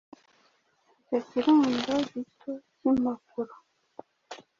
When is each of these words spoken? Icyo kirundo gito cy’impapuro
Icyo 0.99 1.17
kirundo 1.27 1.93
gito 2.11 2.51
cy’impapuro 2.77 3.53